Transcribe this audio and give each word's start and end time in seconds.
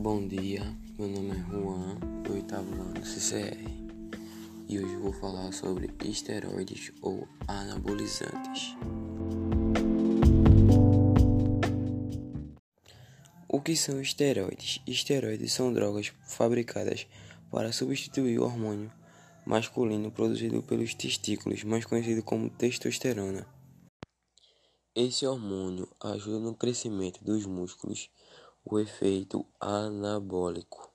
Bom 0.00 0.28
dia, 0.28 0.62
meu 0.96 1.08
nome 1.08 1.32
é 1.32 1.42
Juan, 1.50 1.96
do 2.22 2.34
oitavo 2.34 2.72
ano 2.72 3.04
CCR 3.04 3.58
e 4.68 4.78
hoje 4.78 4.94
vou 4.94 5.12
falar 5.12 5.50
sobre 5.50 5.90
esteroides 6.04 6.92
ou 7.02 7.26
anabolizantes. 7.48 8.76
O 13.48 13.60
que 13.60 13.74
são 13.74 14.00
esteroides? 14.00 14.80
Esteroides 14.86 15.52
são 15.52 15.72
drogas 15.72 16.12
fabricadas 16.28 17.08
para 17.50 17.72
substituir 17.72 18.38
o 18.38 18.44
hormônio 18.44 18.92
masculino 19.44 20.12
produzido 20.12 20.62
pelos 20.62 20.94
testículos, 20.94 21.64
mais 21.64 21.84
conhecido 21.84 22.22
como 22.22 22.48
testosterona. 22.48 23.44
Esse 24.94 25.26
hormônio 25.26 25.88
ajuda 26.00 26.38
no 26.38 26.54
crescimento 26.54 27.24
dos 27.24 27.44
músculos 27.46 28.08
o 28.70 28.78
efeito 28.78 29.46
anabólico 29.58 30.90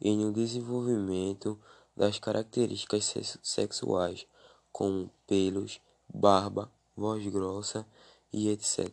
e 0.00 0.16
no 0.16 0.32
desenvolvimento 0.32 1.60
das 1.94 2.18
características 2.18 3.12
sexuais, 3.42 4.26
como 4.72 5.10
pelos, 5.26 5.80
barba, 6.08 6.72
voz 6.96 7.26
grossa 7.26 7.86
e 8.32 8.48
etc. 8.48 8.90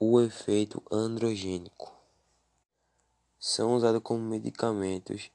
O 0.00 0.20
efeito 0.20 0.82
androgênico 0.90 1.94
são 3.38 3.76
usados 3.76 4.02
como 4.02 4.20
medicamentos 4.20 5.30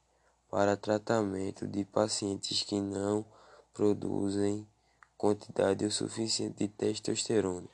para 0.50 0.76
tratamento 0.76 1.66
de 1.66 1.86
pacientes 1.86 2.62
que 2.62 2.78
não 2.78 3.24
produzem 3.72 4.68
quantidade 5.16 5.86
o 5.86 5.90
suficiente 5.90 6.58
de 6.58 6.68
testosterona. 6.68 7.68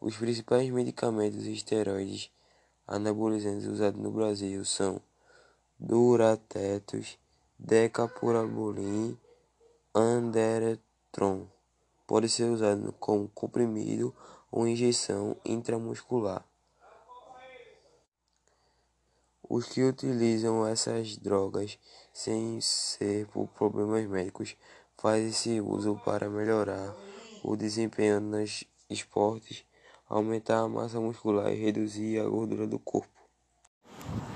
Os 0.00 0.16
principais 0.16 0.68
medicamentos 0.70 1.46
esteroides 1.46 2.30
anabolizantes 2.86 3.66
usados 3.66 4.00
no 4.00 4.10
Brasil 4.10 4.64
são 4.64 5.00
Duratetos, 5.78 7.18
Decapurabolim, 7.58 9.18
Anderetron. 9.94 11.46
Pode 12.06 12.28
ser 12.28 12.44
usado 12.44 12.92
como 13.00 13.28
comprimido 13.28 14.14
ou 14.50 14.66
injeção 14.66 15.36
intramuscular. 15.44 16.44
Os 19.48 19.66
que 19.66 19.82
utilizam 19.82 20.66
essas 20.66 21.16
drogas 21.16 21.78
sem 22.12 22.60
ser 22.60 23.26
por 23.28 23.48
problemas 23.48 24.06
médicos 24.06 24.56
fazem 24.96 25.28
esse 25.28 25.60
uso 25.60 26.00
para 26.04 26.28
melhorar 26.28 26.94
o 27.42 27.56
desempenho 27.56 28.20
nos 28.20 28.64
esportes 28.88 29.64
aumentar 30.10 30.58
a 30.58 30.68
massa 30.68 31.00
muscular 31.00 31.52
e 31.52 31.54
reduzir 31.54 32.18
a 32.18 32.24
gordura 32.24 32.66
do 32.66 32.80
corpo. 32.80 33.08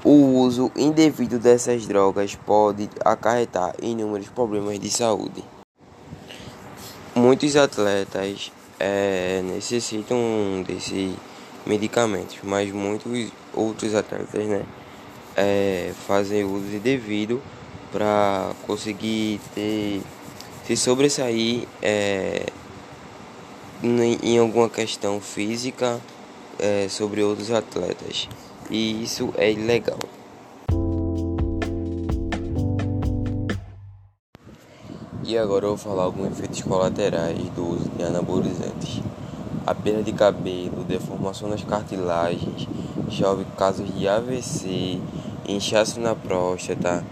O 0.05 0.39
uso 0.39 0.71
indevido 0.77 1.39
dessas 1.39 1.87
drogas 1.87 2.37
pode 2.37 2.89
acarretar 3.05 3.75
inúmeros 3.83 4.29
problemas 4.29 4.79
de 4.79 4.89
saúde. 4.89 5.43
Muitos 7.15 7.57
atletas 7.57 8.53
é, 8.79 9.43
necessitam 9.43 10.63
desses 10.67 11.17
medicamentos, 11.67 12.39
mas 12.43 12.71
muitos 12.71 13.33
outros 13.53 13.95
atletas 13.95 14.47
né, 14.47 14.65
é, 15.37 15.93
fazem 16.07 16.45
uso 16.45 16.77
indevido 16.77 17.43
para 17.91 18.53
conseguir 18.67 19.41
ter, 19.55 20.03
se 20.67 20.77
sobressair 20.77 21.67
é, 21.81 22.47
em 23.83 24.39
alguma 24.39 24.69
questão 24.69 25.21
física 25.21 26.01
é, 26.59 26.89
sobre 26.89 27.23
outros 27.23 27.51
atletas. 27.51 28.29
E 28.71 29.03
isso 29.03 29.33
é 29.37 29.53
ilegal. 29.53 29.99
E 35.27 35.39
agora 35.39 35.65
eu 35.65 35.71
vou 35.71 35.79
falar 35.79 36.05
alguns 36.05 36.33
efeitos 36.33 36.63
colaterais 36.63 37.39
do 37.51 37.67
uso 37.67 37.89
de 37.97 38.05
anabolizantes. 38.05 39.01
A 39.67 39.75
perda 39.75 40.03
de 40.03 40.13
cabelo, 40.13 40.85
deformação 40.85 41.49
nas 41.49 41.65
cartilagens, 41.65 42.69
chove 43.09 43.47
casos 43.57 43.89
de 43.99 44.07
AVC, 44.07 45.01
inchaço 45.49 45.99
na 45.99 46.15
próstata 46.15 47.03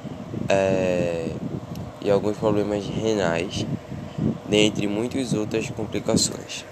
é, 0.48 1.30
e 2.02 2.10
alguns 2.10 2.36
problemas 2.36 2.84
renais 2.86 3.66
dentre 4.48 4.86
muitas 4.86 5.32
outras 5.32 5.68
complicações. 5.70 6.64